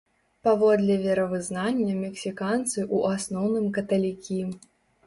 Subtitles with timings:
[0.45, 4.45] Паводле веравызнання мексіканцы ў асноўным каталікі.